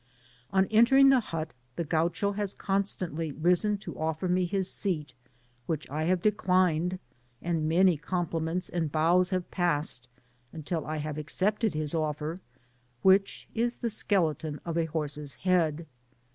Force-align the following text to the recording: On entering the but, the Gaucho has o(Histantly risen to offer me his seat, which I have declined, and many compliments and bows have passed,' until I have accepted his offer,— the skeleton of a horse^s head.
On 0.51 0.65
entering 0.71 1.09
the 1.09 1.23
but, 1.31 1.53
the 1.75 1.83
Gaucho 1.83 2.31
has 2.31 2.55
o(Histantly 2.55 3.31
risen 3.39 3.77
to 3.77 3.99
offer 3.99 4.27
me 4.27 4.45
his 4.47 4.67
seat, 4.67 5.13
which 5.67 5.87
I 5.91 6.05
have 6.05 6.23
declined, 6.23 6.97
and 7.39 7.69
many 7.69 7.97
compliments 7.97 8.67
and 8.67 8.91
bows 8.91 9.29
have 9.29 9.51
passed,' 9.51 10.07
until 10.51 10.87
I 10.87 10.97
have 10.97 11.19
accepted 11.19 11.75
his 11.75 11.93
offer,— 11.93 12.39
the 13.03 13.75
skeleton 13.89 14.59
of 14.65 14.75
a 14.75 14.87
horse^s 14.87 15.35
head. 15.37 15.85